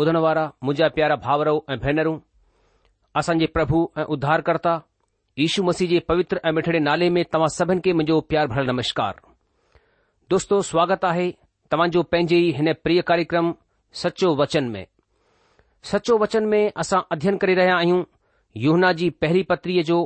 [0.01, 2.19] ॿुधण वारा मुंहिंजा प्यारा भाउरऊं ऐं भेनरूं
[3.21, 4.75] असांजे प्रभु ऐं उद्धारकर्ता
[5.47, 9.21] ईशु मसीह जे पवित्र ऐं मिठड़े नाले में तव्हां सभिनि खे मुंहिंजो प्यार भरियल नमस्कार
[10.31, 11.29] दोस्तो स्वागत आहे
[11.73, 13.53] तव्हांजो पंहिंजे ई हिन प्रिय कार्यक्रम
[14.03, 14.87] सचो वचन में
[15.91, 18.03] सचो वचन में असां अध्ययन करे रहिया आहियूं
[18.65, 19.99] युहना जी पहिरीं पत्रीअ जो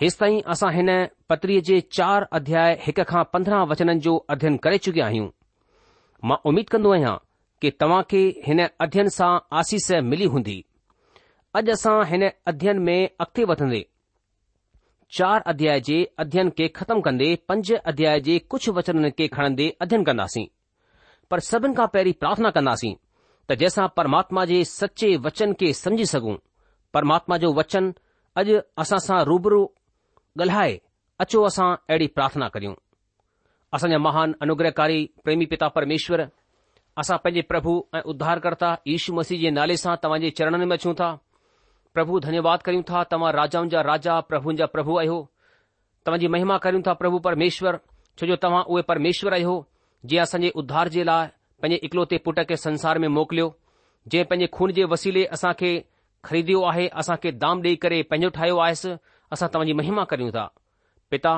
[0.00, 0.90] हेसिताईं असां हिन
[1.28, 5.28] पत्रीअ जे चार अध्याय हिक खां पंद्रहं वचननि जो अध्ययन करे चुकिया आहियूं
[6.28, 7.16] मां उमीद कंदो आहियां
[7.62, 10.56] कि तव्हां खे हिन अध्ययन सां आसीस मिली हूंदी
[11.60, 13.80] अॼु असां हिन अध्ययन में अॻिते वधंदे
[15.18, 20.04] चार अध्याय जे अध्ययन खे ख़तमु कंदे पंज अध्याय जे कुझु वचननि खे खणंदे अध्ययन
[20.10, 20.46] कंदासीं
[21.30, 22.94] पर सभिनि खां पहिरीं प्रार्थना कंदासीं
[23.50, 26.36] त जंहिंसां परमात्मा जे सचे वचन खे समझी सघूं
[26.94, 27.92] परमात्मा जो वचन
[28.42, 29.62] अॼु असां सां रूबरू
[30.42, 30.80] ॻाल्हाए
[31.24, 32.74] अचो असां अहिड़ी प्रार्थना करियूं
[33.78, 36.28] असांजा महान अनुग्रहकारी प्रेमी पिता परमेश्वर
[37.00, 40.94] असां पांजे प्रभु ऐं उध्धारकर्ता यशू मसीह जे नाले सां तव्हां जे चरणन में अचूं
[41.00, 41.10] था
[41.94, 45.18] प्रभु धन्यवाद करियूं था तव्हां राजाउनि जा राजा प्रभु जा प्रभु आहियो
[46.06, 47.78] तव्हांजी महिमा करयूं था प्रभु परमेश्वर
[48.20, 49.54] छोजो तव्हां उए परमेश्वर आयो
[50.06, 51.30] जंहिं असां जे उद्धार जे लाए
[51.62, 53.46] पंहिंजे इकलोते पुट के संसारे मोकिलियो
[54.08, 55.70] जंहिं पैंजे खून जे वसीले असांखे
[56.28, 58.96] ख़रीद्यो आए असांखे दाम डई करे पंहिंजो ठाहियो आइसि
[59.36, 60.46] असां तव्हांजी महिमा करयूं था
[61.14, 61.36] पिता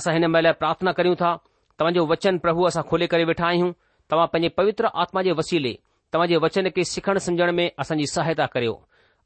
[0.00, 1.34] असां हिन महिल प्रार्थना करियूं था
[1.78, 3.72] तव्हांजो वचन प्रभु असां खोले करे वेठा आहियूं
[4.10, 5.78] तव्हां पंहिंजे पवित्र आत्मा जे वसीले
[6.12, 8.74] तव्हां जे वचन खे सिखण समझण में असांजी सहायता करियो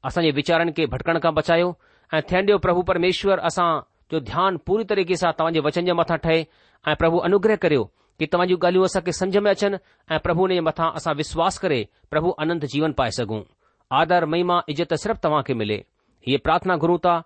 [0.08, 1.72] असांजे वीचारनि खे भटकण खां बचायो
[2.14, 3.68] ऐं थियण ॾियो प्रभु परमेश्वर असां
[4.12, 6.40] जो ध्यानु पूरी तरीक़े सां तव्हांजे वचन जे मथां ठहे
[6.88, 7.84] ऐं प्रभु अनुग्रह करियो
[8.18, 9.76] कि तव्हां जूं ॻाल्हियूं असांखे समझ में अचनि
[10.14, 11.80] ऐं प्रभु हुन जे मथां असां विश्वास करे
[12.10, 13.40] प्रभु अनंत जीवन पाए सघूं
[14.00, 15.78] आदर महिमा इज़त सिर्फ़ तव्हां खे मिले
[16.26, 17.16] हीअ प्रार्थना घुरूं था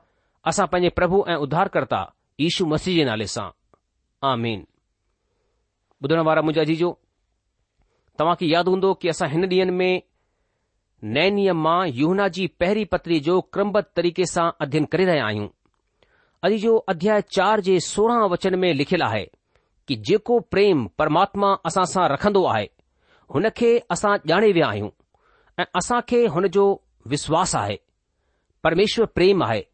[0.53, 2.01] असां पंहिंजे प्रभु ऐं उद्धारकर्ता
[2.47, 3.49] ईशू मसीह जे नाले सां
[4.33, 4.65] आमीन
[6.05, 6.89] ॿुधण वारा मुंहिंजा जीजो
[8.21, 10.03] तव्हांखे यादि हूंदो की असां हिन ॾींहनि में
[11.17, 15.49] नए नियम मां जी पहिरीं पत्री जो क्रमबद्ध तरीक़े सां अध्ययन करे रहिया आहियूं
[16.47, 19.25] अॼु जो अध्याय चार जे सोरहं वचन में लिखियलु आहे
[19.89, 22.67] कि जेको प्रेम परमात्मा असां सां रखंदो आहे
[23.37, 24.91] हुन खे असां ॼाणे विया आहियूं
[25.59, 26.67] ऐं असां खे हुन जो
[27.15, 27.77] विश्वास आहे
[28.69, 29.65] परमेश्वर प्रेम आहे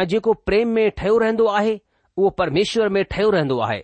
[0.00, 1.78] ऐं जेको प्रेम में ठहियो रहंदो आहे
[2.18, 3.82] उहो परमेश्वर में ठहियो रहंदो आहे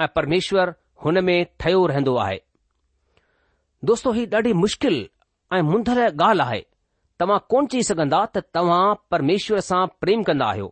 [0.00, 2.38] ऐं परमेश्वर हुन में ठहियो रहंदो आहे
[3.84, 4.94] दोस्तो ही ॾाढी मुश्किल
[5.54, 6.60] ऐं मुंधल ॻाल्हि आहे
[7.20, 10.70] तव्हां कोन चई सघंदा त तव्हां परमेश्वर सां प्रेम कंदा आहियो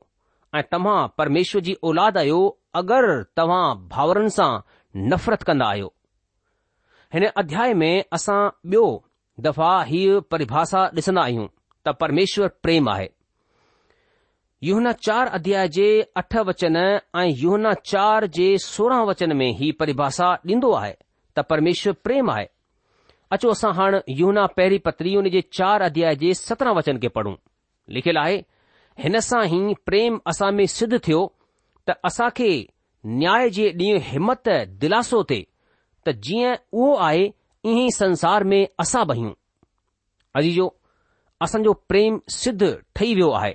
[0.59, 2.39] ऐं तव्हां परमेश्वर जी औलाद आहियो
[2.81, 4.51] अगरि तव्हां भाउरनि सां
[5.13, 5.93] नफ़रत कंदा आहियो
[7.15, 8.41] हिन अध्याय में असां
[8.73, 8.85] ॿियो
[9.47, 11.47] दफ़ा हीअ परिभाषा ॾिसंदा आहियूं
[11.87, 13.09] त परमेश्वर प्रेम आहे
[14.71, 15.89] युहना चार अध्याय जे
[16.23, 16.77] अठ वचन
[17.23, 20.93] ऐं युहना चार जे सोरहं वचन में ही परिभाषा ॾींदो आहे
[21.39, 22.47] त परमेश्वर प्रेम आहे
[23.33, 27.35] अचो असां हाणे यूना पहिरीं पत्री हुन जे चार अध्याय जे सत्रहं वचन खे पढ़ूं
[27.95, 28.37] लिखियलु आहे
[29.05, 31.21] हिन सां ई प्रेम असां में सिद्ध थियो
[31.89, 32.51] त असां खे
[33.23, 34.49] न्याय जे ॾींहुं हिमत
[34.85, 35.41] दिलासो थे
[36.07, 37.25] त जीअं उहो आहे
[37.73, 39.33] ईअं संसार में असां बहियूं
[40.41, 40.69] अॼु
[41.45, 42.61] असांजो प्रेम सिद्ध
[42.97, 43.55] ठही वियो आहे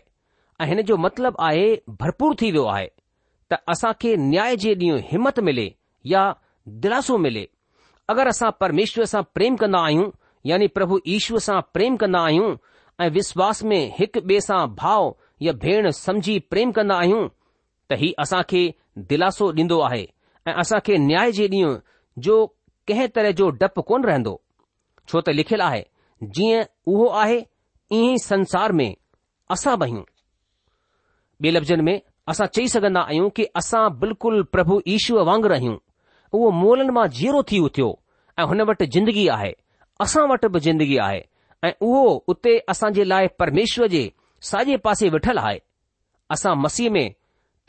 [0.62, 1.68] ऐं हिन जो मतिलबु आहे
[2.00, 2.88] भरपूर थी वियो आहे
[3.51, 5.68] त असां खे न्याय जे ॾींहुं हिमत मिले
[6.12, 6.32] या
[6.86, 7.46] दिलासो मिले
[8.12, 10.08] अगरि असां परमेश्वर सां प्रेम कंदा आहियूं
[10.50, 12.50] यानी प्रभु ईश्वर सां प्रेम कंदा आहियूं
[13.03, 15.06] ऐं विश्वास में हिक ॿिए सां भाव
[15.46, 17.22] या भेण समझी प्रेम कन्दा आहियूं
[17.91, 18.63] त हीउ असां खे
[19.12, 20.01] दिलासो ॾीन्दो आहे
[20.48, 21.75] ऐ असां खे न्याय जे ॾींहुं
[22.27, 22.36] जो
[22.91, 24.34] कंहिं तरह जो डपु कोन रहन्दो
[25.12, 25.82] छो त लिखियल आहे
[26.39, 27.39] जीअं उहो आहे
[28.00, 28.89] ईअं संसार में
[29.58, 29.89] असां बि
[31.46, 31.98] ॿिए लफ़्ज़नि में
[32.36, 35.77] असां चई सघन्दा आहियूं कि असां बिल्कुलु प्रभु ईश्व वांगुरु आहियूं
[36.38, 37.89] उहो मोलन मां जीरो थी उथियो
[38.41, 39.51] ऐं हुन वटि ज़िंदगी आहे
[40.03, 41.19] असां वटि बि ज़िंदगी आहे
[41.67, 44.01] ऐं उहो उते असां जे लाइ परमेश्वर जे
[44.50, 45.60] साॼे पासे वेठल आहे
[46.36, 47.05] असां मसीह में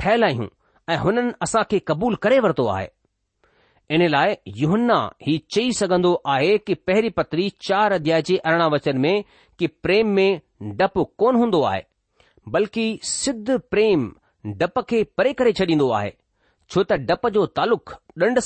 [0.03, 0.47] ठहियलु आहियूं
[0.89, 2.89] ऐं हुननि असां खे क़बूल करे वरितो आहे
[3.97, 8.99] इन लाइ युहन्ना ही चई सघंदो आहे कि पहिरीं पत्री चार अध्याय जे अरिड़हं वचन
[9.05, 9.15] में
[9.59, 10.41] कि प्रेम में
[10.79, 11.81] डप कोन हूंदो आहे
[12.55, 14.11] बल्कि सिद्ध प्रेम
[14.63, 16.13] डप खे परे करे छॾींदो आहे
[16.71, 17.93] छो त डप जो तालुक़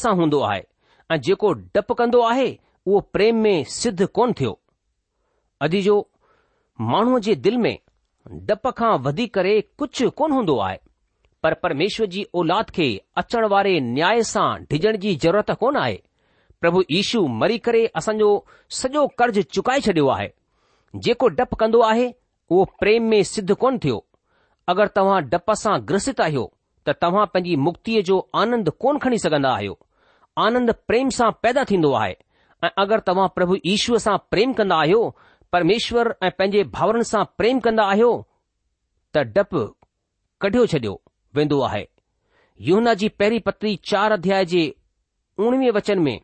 [0.03, 0.65] सां हूंदो आहे
[1.13, 2.47] ऐं जेको डपु कंदो आहे
[2.87, 4.53] उहो प्रेम में सिद्ध कोन थियो
[5.67, 5.95] अॼु जो
[6.93, 7.77] माण्हूअ जे दिलि में
[8.49, 10.79] डप खां वधी करे कुझु कोन हूंदो आहे
[11.43, 12.89] पर परमेश्वर जी औलाद खे
[13.23, 15.99] अचण वारे न्याय सां डिॼण जी ज़रूरत कोन आहे
[16.61, 18.29] प्रभु यीशू मरी करे असांजो
[18.81, 20.29] सॼो कर्ज़ु चुकाए छडि॒यो आहे
[21.07, 22.13] जेको डपु कंदो आहे
[22.51, 24.05] उहो प्रेम में सिद्ध कोन थियो
[24.75, 26.45] अगरि तव्हां डप सां ग्रसित आहियो
[26.87, 29.79] त तव्हां पंहिंजी मुक्तीअ जो आनंद कोन खणी सघंदा आहियो
[30.45, 32.17] आनंद प्रेम सां पैदा थींदो आहे
[32.65, 34.99] ऐं अगरि तव्हां प्रभु ईश्वर सां प्रेम कंदा आहियो
[35.53, 38.11] परमेश्वर ऐं पंहिंजे भाउरनि सां प्रेम कंदा आहियो
[39.17, 39.63] त डपु
[40.45, 40.93] कढियो छॾियो
[41.39, 41.85] वेंदो आहे
[42.69, 44.63] युना जी पहिरीं पत्री चार अध्याय जे
[45.47, 46.19] उणिवीह वचन में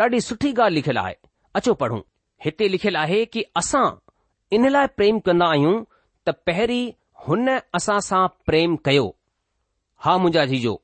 [0.00, 1.14] ॾाढी सुठी ॻाल्हि लिखियलु आहे
[1.60, 2.00] अचो पढ़ूं
[2.44, 3.86] हिते लिखियलु आहे कि असां
[4.58, 5.76] इन लाइ प्रेम कंदा आहियूं
[6.26, 6.82] त पहिरीं
[7.28, 7.48] हुन
[7.80, 9.06] असां सां प्रेम कयो
[10.04, 10.74] हा मुंहिंजा जीजो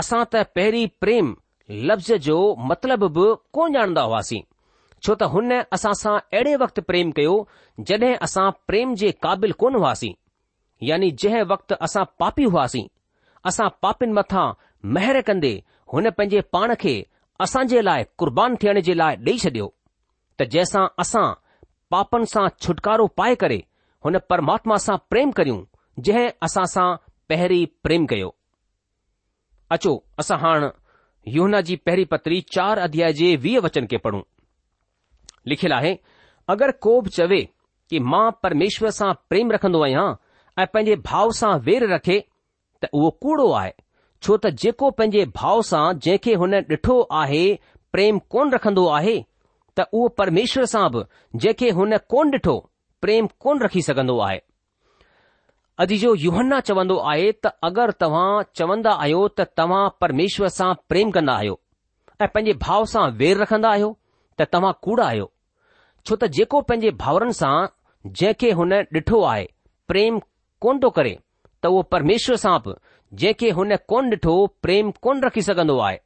[0.00, 1.32] असां त पहिरीं प्रेम
[1.70, 4.40] लफ़्ज़ जो मतिलब बि कोन ॼाणंदा हुआसीं
[5.04, 7.34] छो त हुन असां सां अहिड़े वक़्तु प्रेम कयो
[7.90, 10.14] जॾहिं असां प्रेम जे क़ाबिल कोन हुआसीं
[10.88, 12.84] यानी जंहिं वक़्तु असां पापी हुआसीं
[13.50, 14.46] असां पापीनि मथां
[14.96, 15.52] महिर कंदे
[15.92, 16.94] हुन पंहिंजे पाण खे
[17.46, 19.70] असां जे लाइ कुर्बान थियण जे लाइ ॾेई छडि॒यो
[20.40, 21.26] त जंहिंसां असां
[21.96, 23.62] पापनि सां छुटकारो पाए करे
[24.04, 25.62] हुन परमात्मा सां प्रेम करियूं
[26.06, 26.88] जंहिं असां सां
[27.34, 28.30] पहिरीं प्रेम कयो
[29.78, 30.68] अचो असां हाणे
[31.28, 34.20] योना जी पहरी पत्री चार अध्याय जे वीह वचन के पढ़ूं
[35.48, 35.98] लिखियलु आहे
[36.50, 37.40] अगरि को बि चवे
[37.90, 40.06] कि मां परमेश्वर सां प्रेम रखन्दो आहियां
[40.62, 42.18] ऐं पंहिंजे भाउ सां वेर रखे
[42.84, 43.72] त उहो कूड़ो आहे
[44.22, 47.42] छो त जेको पंहिंजे भाउ सां जंहिंखे हुन ॾिठो आहे
[47.92, 49.16] प्रेम कोन रखन्दो आहे
[49.78, 51.04] त उहो परमेष्वर सां बि
[51.38, 52.58] जंहिंखे हुन कोन ॾिठो
[53.02, 54.38] प्रेम कोन रखी सघंदो आहे
[55.82, 61.08] अदी जो युहन्ना चवंदो आहे त अगरि तव्हां चवंदा आहियो त तव्हां परमेश्वर सां प्रेम
[61.16, 61.54] कंदा आहियो
[62.22, 63.88] ऐं पंहिंजे भाउ सां वेर रखंदा आहियो
[64.40, 65.26] त तव्हां कूड़ आहियो
[66.06, 67.50] छो त जेको पंहिंजे भाउरनि सां
[68.20, 69.44] जंहिंखे हुन ॾिठो आहे
[69.92, 70.22] प्रेम
[70.66, 71.16] कोन थो करे
[71.62, 72.76] त उहो परमेश्वर सां बि
[73.26, 74.36] जंहिंखे हुन कोन ॾिठो
[74.66, 76.00] प्रेम कोन रखी सघंदो आहे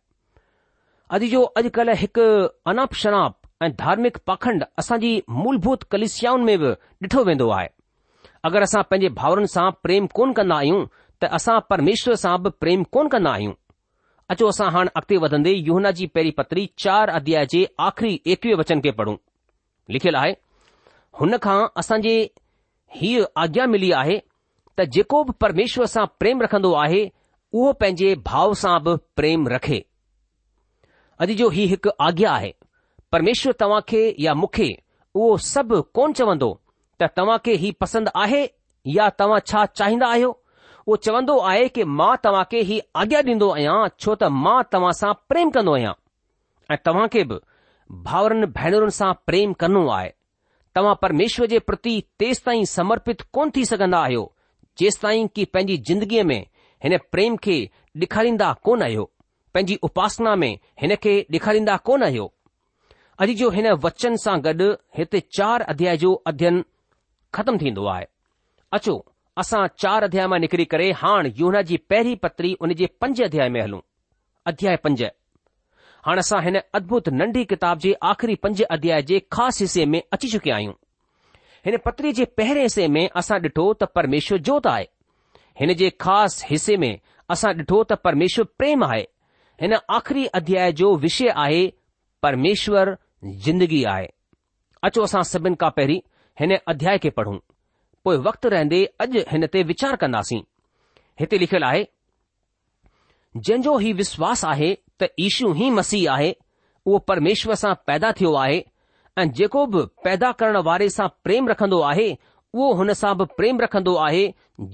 [1.18, 2.28] अॼु जो अॼुकल्ह हिकु
[2.74, 5.12] अनाप शनाप ऐं धार्मिक पाखंड असांजी
[5.44, 6.76] मूलभूत कलिसियाउनि में बि
[7.10, 7.70] ॾिठो वेंदो आहे
[8.46, 10.82] अगरि असां पंहिंजे भाउरनि सां प्रेम कोन कंदा आहियूं
[11.22, 13.52] त असां परमेश्वर सां बि प्रेम कोन कंदा आहियूं
[14.34, 18.80] अचो असां हाणे अॻिते वधंदे युहना जी पहिरीं पत्री चार अध्याय जे आख़िरी एकवीह वचन
[18.84, 19.14] खे पढ़ूं
[19.96, 20.36] लिखियलु आहे
[21.22, 22.14] हुन खां असांजे
[23.00, 24.18] हीअ आज्ञा मिली आहे
[24.78, 27.00] त जेको बि परमेश्वर सां प्रेम रखंदो आहे
[27.58, 29.80] उहो पंहिंजे भाउ सां बि प्रेम रखे
[31.26, 32.52] अॼु जो हीउ हिकु आज्ञा आहे
[33.16, 34.68] परमेश्वर तव्हां खे या मूंखे
[35.16, 36.52] उहो सभु कोन चवंदो
[37.00, 38.42] त तव्हां खे हीउ पसंदि आहे
[38.96, 40.30] या तव्हां छा चाहींदा आहियो
[40.86, 44.92] उहो चवंदो आहे कि मां तव्हां खे हीउ आज्ञा ॾींदो आहियां छो त मां तव्हां
[45.00, 45.92] सां प्रेम कंदो आहियां
[46.74, 47.36] ऐं तव्हां खे बि
[48.08, 50.10] भाउरनि भेनरुनि सां प्रेम करणो आहे
[50.76, 54.24] तव्हां परमेश्वर जे प्रति तेसि ताईं समर्पित कोन थी सघंदा आहियो
[54.78, 56.38] जेसि ताईं की पंहिंजी ज़िंदगीअ में
[56.84, 57.58] हिन प्रेम खे
[58.04, 59.04] ॾेखारींदा कोन आहियो
[59.54, 62.32] पंहिंजी उपासना में हिन खे ॾेखारींदा कोन आहियो
[63.24, 66.62] अॼु जो हिन वचन सां गॾु हिते चार अध्याय जो अध्यन
[67.36, 68.06] ख़तमु थींदो आहे
[68.78, 68.94] अचो
[69.40, 73.48] असां चार अध्याय मां निकिरी करे हाणे योना जी पहिरीं पत्री उन जे पंज अध्याय
[73.56, 73.80] में हलूं
[74.52, 75.02] अध्याय पंज
[76.06, 80.28] हाणे असां हिन अद्भुत नंढी किताब जे आख़िरी पंज अध्याय जे ख़ासि हिसे में अची
[80.34, 80.74] चुकिया आहियूं
[81.66, 84.86] हिन पत्री जे पहिरें हिसे में असां ॾिठो त परमेश्वर जोत आहे
[85.60, 86.90] हिन जे ख़ासि हिसे में
[87.36, 89.02] असां ॾिठो त परमेश्वर प्रेम आहे
[89.64, 91.64] हिन आख़िरी अध्याय जो विषय आहे
[92.26, 92.94] परमेश्वर
[93.48, 94.08] जिंदगी आहे
[94.90, 96.00] अचो असां सभिनि खां पहिरीं
[96.40, 97.36] हिन अध्याय खे पढ़ूं
[98.04, 100.40] पोइ वक़्तु रहंदे अॼु हिन ते वीचार कंदासीं
[101.20, 101.84] हिते लिखियलु आहे
[103.36, 104.70] जंहिंजो ही विश्वास आहे
[105.02, 106.28] त ईशू ई मसीह आहे
[106.86, 108.58] उहो परमेश्वर सां पैदा थियो आहे
[109.18, 112.08] ऐं जेको बि पैदा करण वारे सां प्रेम रखंदो आहे
[112.54, 114.22] उहो हुन सां बि प्रेम रखंदो आहे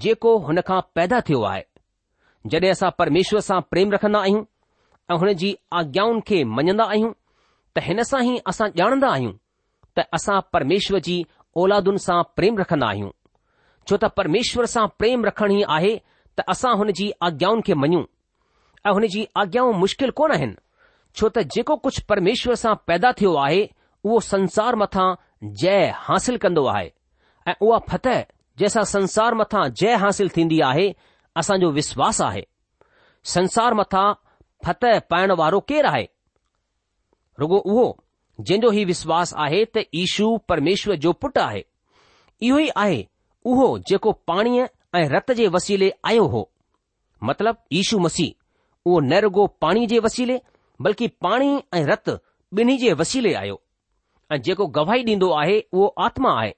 [0.05, 0.33] जेको
[0.71, 1.63] खां पैदा थियो आहे
[2.53, 4.43] जॾहिं असां परमेश्वर सां प्रेम रखंदा आहियूं
[5.11, 7.13] ऐं हुन जी आज्ञाउनि खे मञंदा आहियूं
[7.77, 9.35] त सां ई असां ॼाणंदा आहियूं
[9.97, 11.17] त असां परमेश्वर जी
[11.61, 13.09] औलादुनि सां प्रेम रखंदा आहियूं
[13.89, 15.91] छो त परमेश्वर सां प्रेम ई आहे
[16.37, 18.03] त असां हुन जी आज्ञाउनि खे मञूं
[18.89, 20.55] ऐं हुन जी आज्ञाऊं मुश्किल कोन आहिनि
[21.15, 23.61] छो त जेको कुझु परमेश्वर सां पैदा थियो आहे
[24.03, 25.07] उहो संसार मथां
[25.63, 26.89] जय हासिल कंदो आहे
[27.51, 28.19] ऐं उहा फतह
[28.59, 30.87] जंहिंसां संसार मथां जय हासिल थींदी आहे
[31.41, 32.43] असांजो विश्वास आहे
[33.35, 34.07] संसार मथां
[34.67, 36.05] फतह पाइण वारो केरु आहे
[37.43, 37.85] रुगो उहो
[38.39, 41.63] जंहिंजो ही विश्वास आहे त यीशु परमेश्वर जो पुटु आहे
[42.47, 43.03] इहो ई आहे
[43.51, 44.65] उहो जेको पाणीअ
[44.99, 46.41] ऐं रत जे वसीले आयो हो
[47.29, 48.31] मतिलब इशू मसीह
[48.85, 50.39] उहो न रुगो पाणीअ जे वसीले
[50.87, 52.09] बल्कि पाणी ऐं रत
[52.59, 53.59] ॿिन्ही जे वसीले आयो
[54.33, 56.51] ऐं जेको गवाही ॾींदो आहे उहो आत्मा आहे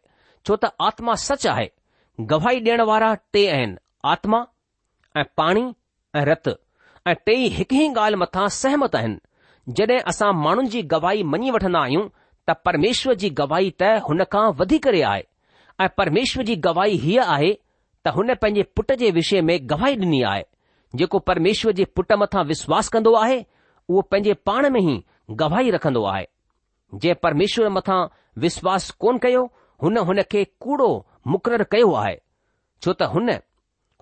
[0.47, 1.67] छो त आत्मा सच आहे
[2.31, 3.75] गवाही ॾियणु वारा टे आहिनि
[4.13, 4.43] आत्मा
[5.19, 5.63] ऐं पाणी
[6.17, 6.47] ऐं रत
[7.07, 9.17] ऐं टे हिकु ई ॻाल्हि मथां सहमत आहिनि
[9.73, 12.07] जॾहिं असां माण्हुनि जी गवाही मञी वठंदा आहियूं
[12.47, 15.21] त परमेश्वर जी गवाही त हुन खां वधी करे आहे
[15.83, 17.51] ऐं परमेश्वर जी गवाही हीअ आहे
[18.05, 20.43] त हुन पंहिंजे पुट जे विषय में गवाही ॾिनी आहे
[20.97, 23.39] जेको परमेश्वर जे पुट मथां विश्वास कंदो आहे
[23.89, 25.01] उहो पंहिंजे पाण में ई
[25.39, 26.25] गवाही रखंदो आहे
[27.03, 27.99] जे परमेश्वर मथां
[28.41, 29.43] विश्वास कोन कयो
[29.83, 30.89] हुन हुन खे कूड़ो
[31.33, 32.15] मुक़ररु कयो आहे
[32.83, 33.29] छो त हुन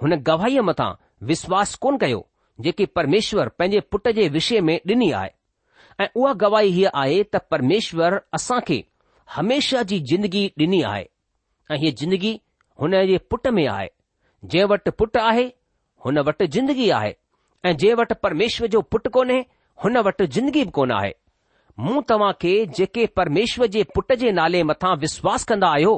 [0.04, 0.92] हुन गवाहीअ मथां
[1.32, 2.20] विश्वास कोन कयो
[2.64, 5.30] जेकी परमेश्वर पंहिंजे पुट जे विषय में ॾिनी आहे
[6.02, 8.82] ऐं उहा गवाही हीअ आहे त परमेश्वर असां खे
[9.36, 11.06] हमेशा जी जिंदगी ॾिनी आहे
[11.72, 12.38] ऐं हीअ जिंदगी
[12.82, 13.88] हुन जे पुट में आहे
[14.46, 15.46] जंहिं वटि पुटु आहे
[16.06, 17.14] हुन वटि जिंदगी आहे
[17.66, 19.40] ऐं जंहिं वटि परमेश्वर जो पुटु कोन्हे
[19.84, 21.12] हुन वटि जिंदगी बि कोन आहे
[21.84, 25.94] मूं तव्हां खे जेके परमेश्वर जे पुट जे नाले मथां विश्वास कंदा आहियो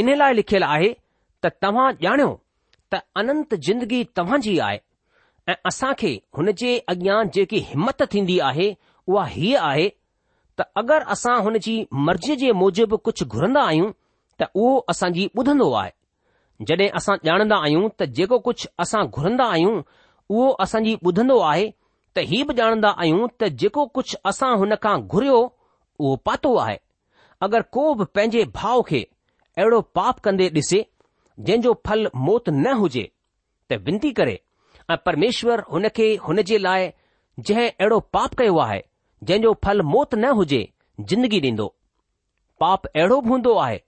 [0.00, 0.90] इन लाइ लिखियलु आहे
[1.44, 2.32] त तव्हां ॼाणियो
[2.92, 4.78] त अनंत जिंदगी तव्हांजी आहे
[5.48, 8.68] ऐं असां खे हुन जे अॻियां जेकी हिमत थींदी आहे
[9.08, 9.88] उहा हीअ आहे
[10.58, 11.74] त अगरि असां हुन जी
[12.06, 13.90] मर्ज़ीअ जे मूजिबि कुझु घुरंदा आहियूं
[14.38, 15.90] त उहो असांजी ॿुधंदो आहे
[16.68, 19.76] जॾहिं असां ॼाणंदा आहियूं त जेको कुझु असां घुरंदा आहियूं
[20.34, 21.68] उहो असांजी ॿुधंदो आहे
[22.18, 25.38] त हीउ बि ॼाणंदा आहियूं त जेको कुझु असां हुन खां घुरियो
[26.02, 26.76] उहो पातो आहे
[27.46, 29.00] अगरि को बि पंहिंजे भाउ खे
[29.58, 30.82] अहिड़ो पाप कंदे डि॒से
[31.46, 33.06] जंहिंजो फल मौत न हुजे
[33.70, 34.36] त विनती करे
[34.92, 36.90] ऐं परमेश्वर हुन खे हुन जे लाइ
[37.46, 38.82] जंहिं अहिड़ो पाप कयो आहे
[39.22, 40.60] जंहिं जो फल मौत न हुजे
[41.10, 41.66] जिंदगी ॾींदो
[42.60, 43.80] पाप अहिड़ो बि हूंदो आहे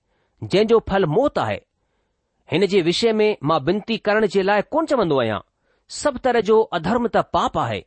[0.43, 1.61] जंहिंजो फल मौत आहे
[2.53, 5.39] हिन जे विषय में मां विनती करण जे लाइ कोन चवंदो आहियां
[6.01, 7.85] सभु तरह जो अधर्म त पाप आहे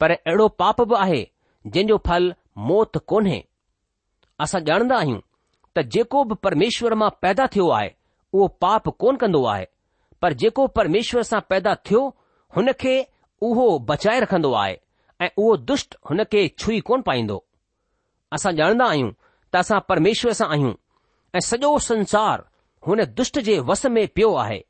[0.00, 1.20] पर अहिड़ो पाप बि आहे
[1.66, 2.34] जंहिंजो फल
[2.70, 3.42] मौत कोन्हे
[4.46, 5.20] असां ॼाणंदा आहियूं
[5.76, 7.90] त जेको बि परमेश्वर मां पैदा थियो आहे
[8.32, 9.66] उहो पाप कोन कंदो आहे
[10.22, 12.06] पर जेको परमेश्वर सां पैदा थियो
[12.56, 12.96] हुन खे
[13.50, 14.78] उहो बचाए रखंदो आहे
[15.22, 17.36] ऐं उहो दुष्ट हुन खे छुई कोन पाईंदो
[18.36, 19.10] असां ॼाणंदा आहियूं
[19.52, 20.72] त असां परमेश्वर सां आहियूं
[21.36, 22.42] ऐं सॼो संसार
[22.86, 24.60] हुन दुष्ट जे वस में पियो आहे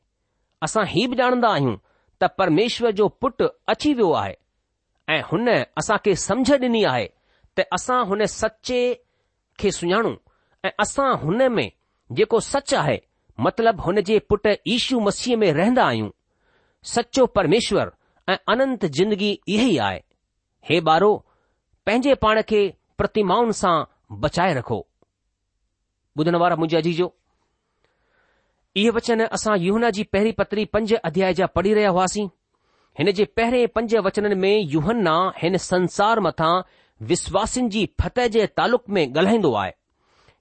[0.69, 1.77] असां हीउ बि ॼाणंदा आहियूं
[2.23, 4.35] त परमेश्वर जो पुटु अची वियो आहे
[5.15, 5.49] ऐं हुन
[5.85, 7.07] असां खे समुझ ॾिनी आहे
[7.59, 8.83] त असां हुन सचे
[9.61, 10.15] खे सुञाणू
[10.67, 11.69] ऐं असां हुन में
[12.17, 12.99] जेको सच आहे
[13.47, 16.11] मतिलब हुन जे पुट ईशू मसीह में रहंदा आहियूं
[16.95, 17.91] सचो परमेश्वर
[18.33, 20.01] ऐं अनंत जिंदगी इहे ई आहे
[20.69, 21.13] हे ॿारो
[21.87, 22.61] पंहिंजे पाण खे
[23.01, 23.77] प्रतिमाउनि सां
[24.25, 24.81] बचाए रखो
[26.21, 26.93] ॿुधण वारा मुंहिंजा जी
[28.81, 32.29] इहे वचन असां यूहना जी पहिरीं पत्री पंज अध्याय जा पढ़ी रहिया हुआसीं
[32.99, 36.53] हिन जे पहिरें पंज वचननि में यूहना हिन संसार मथां
[37.13, 39.73] विश्वासनि जी फतह जे तालुक में ॻाल्हाईंदो आहे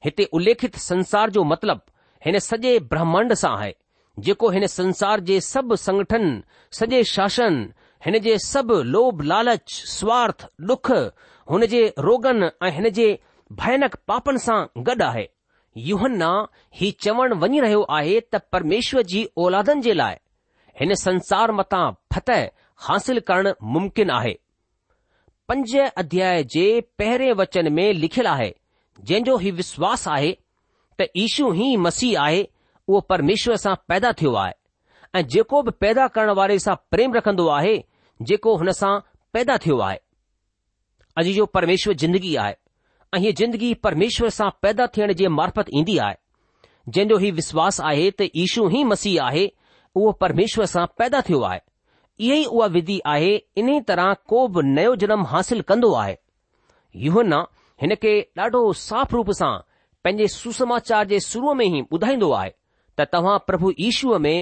[0.06, 1.92] हिते उल्लेखित संसार जो मतिलबु
[2.26, 3.74] हिन सॼे ब्रह्मांड सां आहे
[4.30, 6.34] जेको हिन संसार जे सभु संगठन
[6.82, 7.62] सॼे शासन
[8.06, 10.90] हिन जे सभु लोभ लालच स्वार्थ डुख
[11.52, 13.08] हुन जे रोगन ऐं हिन जे
[13.60, 15.26] भयनक पापनि सां गॾु आहे
[15.90, 16.22] यूहन
[16.80, 20.16] ही चवण वञी रहियो आहे त परमेश्वर जी ओलादनि जे लाइ
[20.80, 21.84] हिन संसार मथां
[22.14, 22.48] फतह
[22.88, 24.34] हासिल करणु मुमकिन आहे
[25.50, 26.66] पंज अध्याय जे
[27.00, 28.50] पहिरें वचन में लिखियलु आहे
[29.12, 30.32] जंहिं जो ही विश्वास आहे
[31.02, 32.42] त ईशू ही मसीह आहे
[32.88, 34.60] उहो परमेश्वर सां पैदा थियो आहे
[35.20, 37.78] ऐं जेको बि पैदा करण वारे सां प्रेम रखंदो आहे
[38.30, 38.98] जेको हुन सां
[39.34, 40.00] पैदा थियो आहे
[41.22, 42.56] अॼु जो परमेश्वर जिंदगी आहे
[43.16, 46.16] ऐं हीअ जिंदगी परमेश्वर सां पैदा थियण जे मार्फत ईंदी आहे
[46.90, 49.46] जंहिंजो हीउ विश्वास आहे त ईशू ई मसीह आहे
[49.96, 51.60] उहो परमेश्वर सां पैदा थियो आहे
[52.28, 56.16] इहो ई उहा विधि आहे इन ई तरह को बि नयो जनम हासिल कंदो आहे
[57.08, 57.34] यूहन
[57.84, 59.54] हिन खे ॾाढो साफ़ रूप सां
[60.04, 62.54] पंहिंजे सुसमाचार जे शुरूअ में ई ॿुधाईंदो आहे
[63.00, 64.36] त तव्हां प्रभु ईशूअ में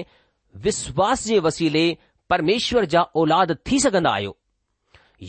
[0.68, 1.84] विश्वास जे वसीले
[2.30, 4.34] પરમેશ્વર جا اولاد થી સગન આયો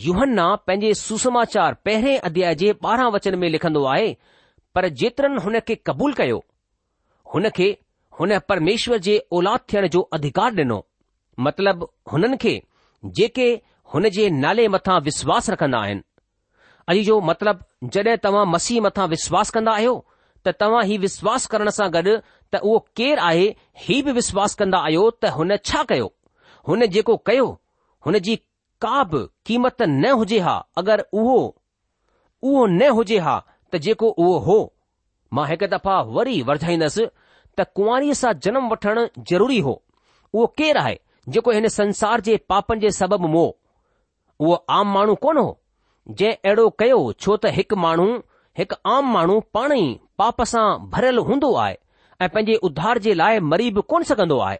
[0.04, 4.10] યોહन्ना પેજે સુસમાચાર પહેરે અધ્યાય 12 વચન મે લખંદો આય
[4.74, 6.40] પર જીતરણ હને કે કબૂલ કયો
[7.32, 7.68] હને કે
[8.20, 10.78] હને પરમેશ્વર જે اولاد થણ જો અધિકાર લેનો
[11.44, 11.78] મતલબ
[12.12, 12.54] હનન કે
[13.18, 13.48] જે કે
[13.92, 15.96] હનજે નાલે મથા વિશ્વાસ રખના હૈ
[16.92, 17.56] અજી જો મતલબ
[17.94, 19.98] જડે તવા મસી મથા વિશ્વાસ કંદા આયો
[20.46, 22.10] ત તવા હી વિશ્વાસ કરણ સા ગડ
[22.52, 23.46] ત વો કેર આહે
[23.84, 26.10] હી ભી વિશ્વાસ કંદા આયો ત હને છા કયો
[26.68, 27.46] हुन जेको कयो
[28.06, 28.34] हुन जी
[28.84, 31.38] का बि क़ीमत न हुजे हा अगरि उहो
[32.42, 33.36] उहो न हुजे हा
[33.72, 34.56] त जेको उहो हो
[35.38, 39.74] मां हिकु दफ़ा वरी वरझाईंदसि त कुंवारीअ सां जनम वठणु ज़रूरी हो
[40.34, 40.96] उहो केरु आहे
[41.36, 43.44] जेको हिन संसार जे पापनि जे सबब मो
[44.46, 45.48] उहो आम माण्हू कोन हो
[46.18, 48.08] जंहिं अहिड़ो कयो छो त हिकु माण्हू
[48.62, 49.86] हिकु आम माण्हू पाण ई
[50.22, 51.78] पाप सां भरियलु हूंदो आहे
[52.22, 54.58] ऐं पंहिंजे उधार जे लाइ मरी बि कोन सघंदो आहे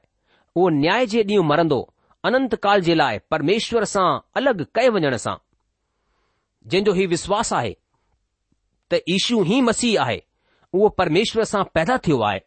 [0.56, 1.80] उहो न्याय जे ॾींहुं मरंदो
[2.28, 4.06] अनंत काल जे लाइ परमेश्वर सां
[4.40, 5.34] अलॻि कए वञण सां
[6.66, 7.72] जंहिं जो हीउ विश्वास आहे
[8.92, 10.18] त ईशू ई मसीह आहे
[10.74, 12.40] उहो परमेश्वर सां पैदा थियो आहे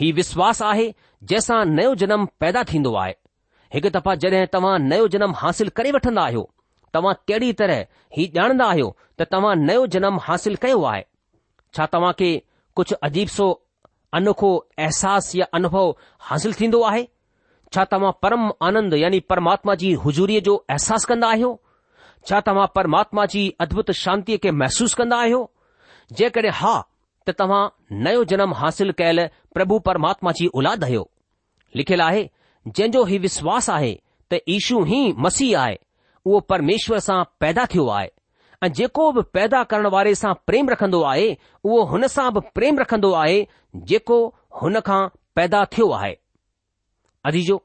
[0.00, 0.84] हीउ विश्वास आहे
[1.30, 3.14] जंहिंसां नयो जनम पैदा थींदो आहे
[3.74, 6.42] हिकु दफ़ा जॾहिं तव्हां नयो जनम हासिल करे वठंदा आहियो
[6.94, 7.84] तव्हां कहिड़ी तरह
[8.18, 8.88] ही ॼाणंदा आहियो
[9.20, 11.02] त तव्हां नयो जनम हासिल कयो आहे
[11.78, 12.30] छा तव्हां खे
[12.80, 13.46] कुझु अजीब सो
[14.20, 14.52] अनोखो
[14.84, 15.92] अहसास या अनुभव
[16.30, 17.06] हासिल थींदो आहे
[17.74, 21.50] छा तव्हां परम आनंद यानी परमात्मा जी हुजूरीअ जो अहसासु कंदा आहियो
[22.28, 25.40] छा तव्हां परमात्मा जी अद्भुत शांतीअ खे महसूसु कंदा आहियो
[26.20, 26.72] जेकॾहिं हा
[27.28, 27.62] त तव्हां
[28.06, 31.08] नयो जनम हासिल कयल प्रभु परमात्मा जी औलाद आहियो
[31.80, 32.24] लिखियलु आहे
[32.68, 33.92] जंहिंजो ही विश्वास आहे
[34.32, 35.76] त ईशू ही मसीह आहे
[36.26, 38.08] उहो परमेश्वर सां पैदा थियो आहे
[38.64, 41.28] ऐं जेको बि पैदा करण वारे सां प्रेम रखंदो आहे
[41.64, 43.40] उहो हुन सां बि प्रेम रखंदो आहे
[43.92, 44.20] जेको
[44.62, 45.02] हुन खां
[45.36, 46.16] पैदा थियो आहे
[47.28, 47.60] अजीजो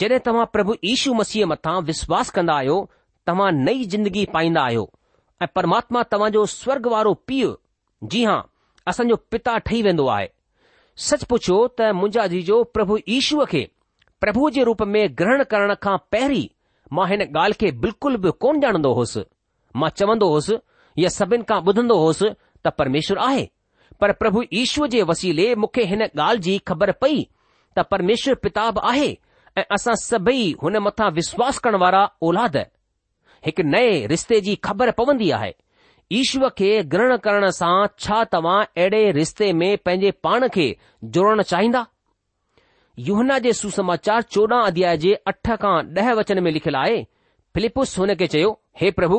[0.00, 2.74] जॾहिं तव्हां प्रभु ईशू मसीह मथां विश्वास कंदा आहियो
[3.26, 4.82] तव्हां नई ज़िंदगी पाईंदा आहियो
[5.42, 7.52] ऐं परमात्मा तव्हांजो स्वर्ग वारो पीउ
[8.14, 8.40] जी हां
[8.92, 10.28] असांजो पिता ठही वेंदो आहे
[11.06, 13.62] सच पुछो त मुंहिंजा जीजो प्रभु ईशूअ खे
[14.24, 16.46] प्रभु जे रूप में ग्रहण करण खां पहिरीं
[16.98, 19.22] मां हिन ॻाल्हि खे बिल्कुलु बि कोन ॼाणंदो होसि
[19.82, 20.58] मां चवंदो होसि
[21.04, 22.28] या सभिनि खां ॿुधंदो होसि
[22.66, 23.48] त परमेश्वर आहे
[24.00, 27.26] पर प्रभु ईशूअ जे वसीले मूंखे हिन ॻाल्हि जी ख़बर पई
[27.78, 29.08] त परमेश्वर पिता बि आहे
[29.58, 32.56] ऐं असां सभई हुन मथां विश्वास करण वारा औलाद
[33.46, 35.52] हिकु नए रिश्ते जी ख़बर पवंदी आहे
[36.18, 40.66] ईश्वर खे ग्रहण करण सां छा तव्हां अहिड़े रिश्ते में पंहिंजे पाण खे
[41.16, 41.84] जोड़ण चाहींदा
[43.08, 46.96] युहना जे सुसमाचार चोॾहं अध्याय जे अठ खां ॾह वचन में लिखियलु आहे
[47.54, 49.18] फिलिपुस हुन खे चयो हे प्रभु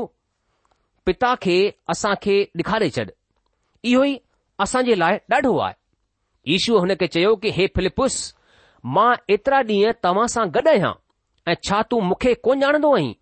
[1.05, 1.57] पिता खे
[1.95, 3.03] असां खे ॾेखारे छॾ
[3.91, 4.17] इहो ई
[4.65, 5.75] असां जे लाइ ॾाढो आहे
[6.57, 8.17] ईशू हुन खे चयो कि हे फिलिपुस
[8.95, 10.91] मां एतिरा ॾींहं तव्हां सां गॾु आहियां
[11.52, 13.13] ऐं छा तूं मूंखे कोन ॼाणंदो आहीं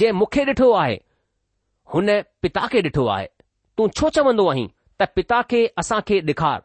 [0.00, 0.96] जे मुखे ॾिठो आहे
[1.94, 2.08] हुन
[2.42, 3.26] पिता खे ॾिठो आहे
[3.78, 4.66] तूं छो चवंदो आहीं
[5.00, 6.60] त पिता खे असां खे ॾिखार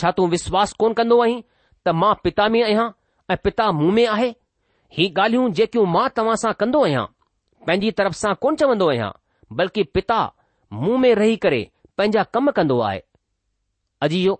[0.00, 1.40] छा तूं विश्वास कोन कंदो आहीं
[1.86, 2.88] त मां पिता में आहियां
[3.32, 4.28] ऐ पिता मूंहं में आहे
[4.96, 7.04] ही ॻाल्हियूं जेकियूं मां तव्हां सां कंदो आहियां
[7.66, 9.10] पंहिंजी तरफ़ सां कोन चवंदो आहियां
[9.60, 10.18] बल्कि पिता
[10.82, 11.62] मूं रही करे
[11.98, 13.00] पंहिंजा कम कंदो आहे
[14.08, 14.38] अजो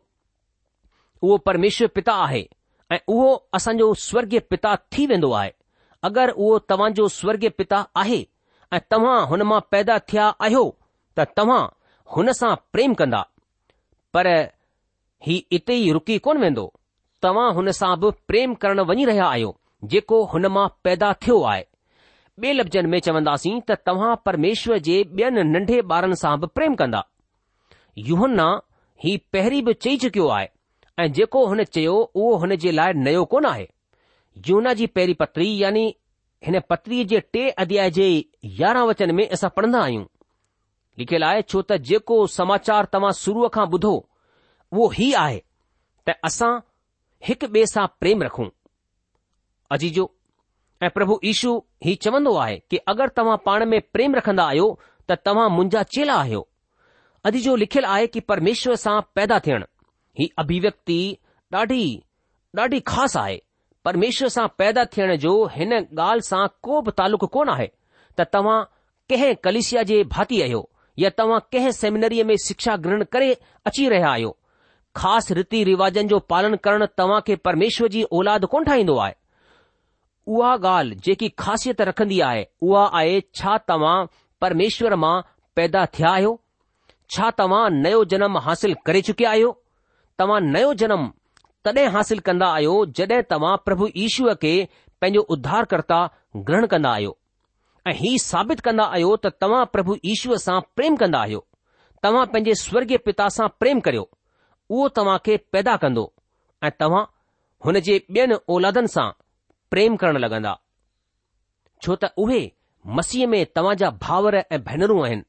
[1.22, 2.46] उहो परमेश्वर पिता आहे
[2.92, 5.50] ऐं उहो असांजो स्वर्गीय पिता थी वेंदो आहे
[6.08, 8.22] अगरि उहो तव्हांजो स्वर्गीय पिता आहे
[8.74, 10.64] ऐं तव्हां हुन मां पैदा थिया आहियो
[11.18, 11.60] त तव्हां
[12.16, 13.22] हुन सां प्रेम कंदा
[14.14, 14.26] पर
[15.26, 16.66] ही इते ई रुकी कोन वेंदो
[17.26, 19.50] तव्हां हुन सां बि प्रेम करण वञी रहिया आहियो
[19.94, 21.64] जेको हुन मां पैदा थियो आहे
[22.44, 27.00] ॿिए लफ़्ज़नि में चवंदासीं त तव्हां परमेश्वर जे ॿियनि नंढे ॿारनि सां बि प्रेम कंदा
[28.10, 28.48] युहन्ना
[29.04, 30.48] ही पहिरीं बि चई चुकियो आहे
[30.98, 33.66] ऐं जेको हुन चयो उहो हुन जे लाइ नयो कोन आहे
[34.48, 35.84] यूना जी पहिरीं पत्री यानी
[36.46, 38.06] हिन पत्रीअ जे टे अध्याय जे
[38.60, 40.04] यारहं वचन में असां पढ़ंदा आहियूं
[40.98, 43.92] लिखियलु आहे छो त जेको समाचार तव्हां शुरूअ खां ॿुधो
[44.72, 45.40] उहो ई आहे
[46.08, 46.50] त असां
[47.28, 48.48] हिक ॿिए सां प्रेम रखूं
[49.76, 50.04] अजीजो
[50.86, 51.52] ऐं प्रभु ईशू
[51.88, 54.68] ही चवंदो आहे कि अगरि तव्हां पाण में प्रेम रखंदा आहियो
[55.10, 56.46] त तव्हां मुंहिंजा चेला आहियो
[57.30, 59.66] अजीजो लिखियलु आहे कि परमेश्वर सां पैदा थियणु
[60.18, 61.00] ही अभिव्यक्ति
[61.54, 61.84] ॾाढी
[62.58, 63.40] ॾाढी ख़ासि आहे
[63.84, 67.66] परमेश्वर सां पैदा थियण जो हिन ॻाल्हि सां को बि तालुक़ु कोन आहे
[68.18, 68.62] त तव्हां
[69.10, 70.62] कंहिं कलिशिया जे भाती आहियो
[70.98, 73.32] या तव्हां कंहिं सेमिनरीअ में शिक्षा ग्रहण करे
[73.70, 74.36] अची रहिया आहियो
[75.00, 79.14] ख़ासि रीति रिवाजन जो पालन करण तव्हां खे परमेश्वर जी औलादु कोन ठाहींदो आहे
[80.36, 83.96] उहा ॻाल्हि जेकी ख़ासियत रखन्दी आहे उहा आहे छा तव्हां
[84.40, 85.14] परमेश्वर मां
[85.56, 86.38] पैदा थिया आहियो
[87.16, 89.52] छा तव्हां नयो जनम हासिल करे चुकिया आहियो
[90.18, 91.02] तव्हां नयो जनम
[91.64, 94.52] तॾहिं हासिल कंदा आहियो जॾहिं तव्हां प्रभु ईश्वर खे
[95.00, 95.98] पंहिंजो उद्धारकर्ता
[96.48, 97.16] ग्रहण कंदा आहियो
[97.90, 101.44] ऐं ही साबित कंदा आहियो त तव्हां प्रभु ईश्वर सां प्रेम कंदा आहियो
[102.04, 104.06] तव्हां पंहिंजे स्वर्गीय पिता सां प्रेम करियो
[104.70, 106.04] उहो तव्हां खे पैदा कंदो
[106.64, 107.04] ऐं तव्हां
[107.66, 109.08] हुन जे ॿियनि औलादनि सां
[109.74, 110.54] प्रेम करण लॻंदा
[111.82, 112.40] छो त उहे
[113.00, 115.28] मसीह में तव्हां जा भाउर ऐं भेनरूं आहिनि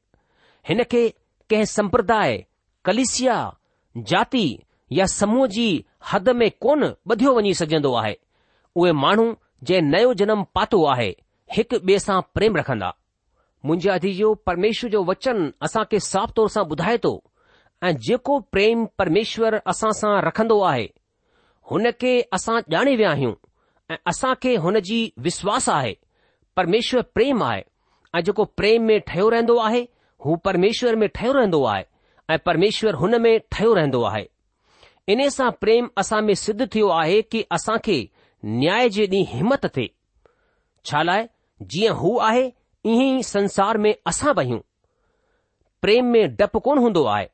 [0.70, 1.02] हिन खे
[1.50, 2.34] कंहिं संप्रदाय
[2.90, 3.38] कलिसिया
[4.12, 4.44] जाती
[4.96, 5.68] या समूह जी
[6.12, 8.14] हद में कोन ॿधियो वञी सघंदो आहे
[8.80, 11.08] उहे माण्हू जंहिं नयो जनम पातो आहे
[11.56, 12.88] हिकु ॿिए सां प्रेम रखंदा
[13.66, 17.12] मुंहिंजे मुंजादीजो परमेश्वर जो वचन असां खे साफ़ तौर सां ॿुधाए थो
[17.84, 20.88] ऐं जेको प्रेम परमेश्वर असां सां रखंदो आहे
[21.70, 23.34] हुन खे असां ॼाणे विया आहियूं
[23.92, 25.94] ऐं असां खे हुन जी विश्वास आहे
[26.56, 27.62] परमेश्वर प्रेम आहे
[28.16, 29.86] ऐं जेको प्रेम में ठहियो रहंदो आहे
[30.24, 31.84] हू परमेश्वर में ठहियो रहंदो आहे
[32.34, 34.26] ऐं परमेश्वर हुन में ठहियो रहंदो आहे
[35.12, 37.94] इन सां प्रेम असां में सिद्ध थियो आहे कि असां खे
[38.44, 39.88] न्याय जे ॾींहुं हिमत थिए
[40.88, 41.24] छा लाइ
[41.74, 44.58] जीअं हू आहे ईअं ई संसार में असां बि आहियूं
[45.82, 47.26] प्रेम में डपु कोन हूंदो आहे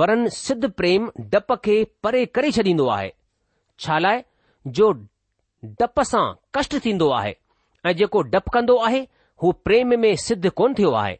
[0.00, 3.10] वरन सिद्ध प्रेम डप खे परे करे छॾींदो आहे
[3.84, 4.22] छा लाइ
[4.78, 4.90] जो
[5.82, 6.24] डप सां
[6.58, 7.34] कष्ट थींदो आहे
[7.86, 9.00] ऐं जेको डप कंदो आहे
[9.42, 11.18] हू प्रेम में सिद्ध कोन थियो आहे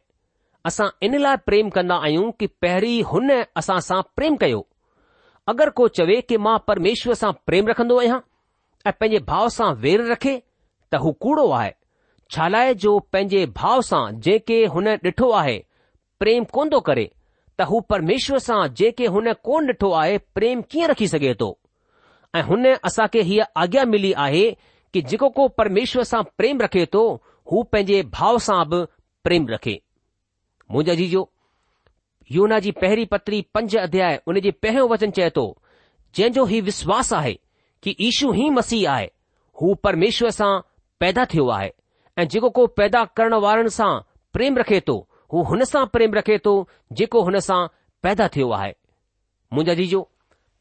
[0.71, 3.29] असां इन लाइ प्रेम कंदा आहियूं कि पहिरीं हुन
[3.63, 4.65] असां सां प्रेम कयो
[5.49, 8.17] अगर को चवे कि मां परमेश्वर सां प्रेम रखन्दो आहियां
[8.87, 11.71] ऐं पंहिंजे भाउ सां वेर रखे त हू कूड़ो आहे
[12.35, 15.57] छालाए जो पंहिंजे भाउ सां जेके हुन ॾिठो आहे
[16.23, 20.87] प्रेम कोन थो करे त हू परमेश्वर सां जेके हुन कोन ॾिठो आहे प्रेम कीअं
[20.93, 21.49] रखी सघे थो
[22.35, 24.45] ऐं हुन असांखे हीअ आज्ञा मिली आहे
[24.93, 27.03] कि जेको को परमेश्वर सां प्रेम रखे थो
[27.51, 28.83] हू पंहिंजे भाउ सां बि
[29.29, 29.79] प्रेम रखे
[30.73, 31.27] मुंज आजीजो
[32.31, 35.45] युना जी पहिरीं पत्री पंज अध्याय उन जो पहिरियों वचन चए थो
[36.15, 37.33] जंहिंजो ही विश्वास आहे
[37.83, 39.07] कि ईशू ही मसीह आहे
[39.61, 40.59] हू परमेश्वर सां
[40.99, 41.71] पैदा थियो आहे
[42.19, 43.89] ऐं जेको को पैदा करण वारनि सां
[44.33, 44.97] प्रेम रखे थो
[45.33, 46.53] हू हुन सां प्रेम रखे थो
[47.01, 47.65] जेको हुन सां
[48.03, 48.73] पैदा थियो आहे
[49.53, 50.07] मुंहिंजा जीजो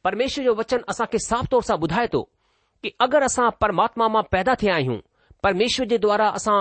[0.04, 2.22] परमेश्वर जो वचन असांखे साफ़ तौर सां ॿुधाए थो
[2.82, 4.98] कि अगरि असां परमात्मा मां पैदा थिया आहियूं
[5.42, 6.58] परमेश्वर जे द्वारा असां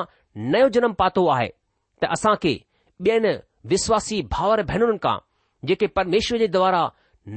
[0.54, 1.48] नयो जनम पातो आहे
[2.04, 2.60] त असां खे
[3.06, 3.34] ॿियनि
[3.70, 5.18] विश्वासी भावर भेनरुनि खां
[5.68, 6.82] जेके परमेश्वर जे द्वारा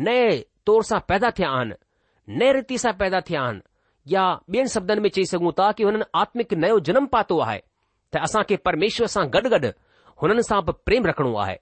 [0.09, 1.75] नए तौर सां पैदा थिया आहिनि
[2.43, 3.61] नए रीति सां पैदा थिया आहिनि
[4.15, 4.23] या
[4.57, 7.59] ॿियनि शब्दनि में चई सघूं था कि हुननि आत्मिक नयो जनम पातो आहे
[8.15, 9.71] त असां खे परमेश्वर सां गॾु गॾु
[10.23, 11.57] हुननि सां बि प्रेम रखणो आहे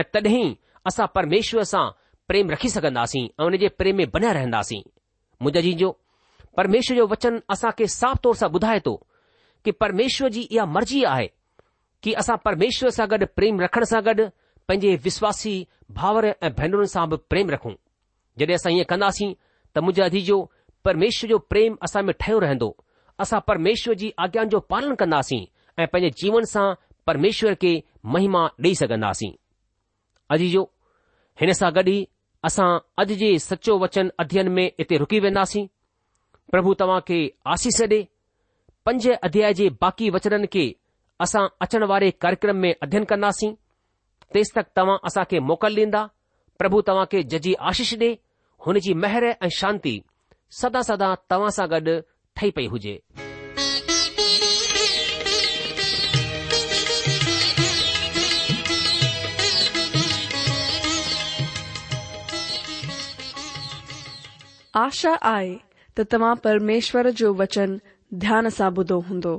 [0.00, 0.44] ऐं तॾहिं
[0.92, 1.84] असां परमेश्वर सां
[2.32, 4.82] प्रेम रखी सघंदासीं ऐं हुन जे प्रेम में बनिया रहंदासीं
[5.42, 5.92] मुंहिंजा जी
[6.60, 7.40] परमेश्वर जो वचन
[7.80, 8.94] खे साफ़ तौर सां ॿुधाए थो
[9.64, 11.28] कि परमेश्वर जी इहा मर्ज़ी आहे
[12.04, 14.24] की असां परमेश्वर सां गॾु प्रेम रखण सां गॾु
[14.68, 15.54] पंहिंजे विश्वासी
[15.98, 17.72] भाउर ऐं भेनरुनि सां बि प्रेम रखूं
[18.40, 19.32] जॾहिं असां इएं कंदासीं
[19.74, 20.38] त मुंहिंजो अधीजो
[20.84, 22.68] परमेश्वर जो प्रेम असां में ठहियो रहंदो
[23.24, 25.40] असां परमेश्वर जी आज्ञाउनि जो पालन कंदासीं
[25.82, 26.66] ऐं पंहिंजे जीवन सां
[27.06, 27.72] परमेश्वर खे
[28.14, 29.32] महिमा ॾेई सघंदासीं
[30.36, 30.62] अजीजो
[31.40, 31.98] हिन सां गॾु ई
[32.48, 35.66] असां अॼु जे सचो वचन अध्ययन में इते रूकी वेंदासीं
[36.52, 37.20] प्रभु तव्हां खे
[37.54, 38.00] आसीस ॾे
[38.86, 40.64] पंज अध्याय जे बाक़ी वचननि खे
[41.24, 43.52] असां अचण वारे कार्यक्रम में अध्ययन कंदासीं
[44.34, 46.02] तेसि तक तव्हां असां खे मोकल ॾींदा
[46.58, 48.08] प्रभु तव्हां खे जजी आशीष ॾे
[48.66, 49.94] हुन जी मेहर ऐं शांती
[50.60, 51.98] सदा सदा तव्हां सां गॾु
[52.36, 52.96] ठही पई हुजे
[64.86, 65.54] आशा आहे
[65.98, 67.78] त तव्हां परमेश्वर जो वचन
[68.24, 69.38] ध्यान सां ॿुधो हूंदो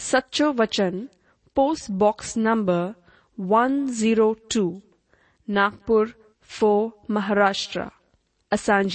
[0.00, 0.94] सच्चो वचन
[1.56, 4.62] पोस्ट बॉक्स नंबर 102
[5.56, 6.06] नागपुर
[6.58, 6.70] फो
[7.16, 7.82] महाराष्ट्र
[8.52, 8.88] असल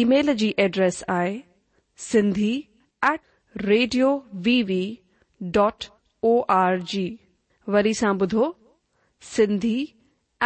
[0.00, 0.36] ईमेल
[0.66, 1.38] एड्रेस आहे
[2.08, 2.50] Sindhi
[3.12, 3.20] at
[3.68, 4.10] radio
[4.46, 4.82] VV
[5.58, 5.84] dot
[6.32, 7.06] O R G
[7.76, 8.52] वरी सा बुधो
[9.34, 9.76] Sindhi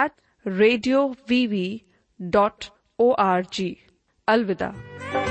[0.05, 0.13] at
[0.61, 1.67] radio VV
[2.37, 2.71] dot
[3.07, 3.77] O R G
[4.35, 5.24] अलविदा